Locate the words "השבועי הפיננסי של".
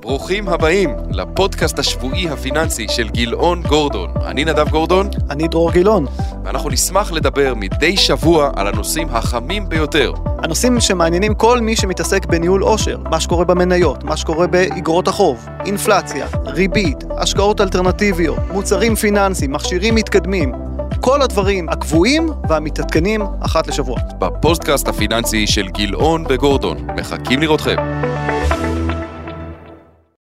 1.78-3.08